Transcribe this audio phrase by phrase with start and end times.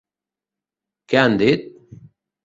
[1.13, 1.69] Què han dit?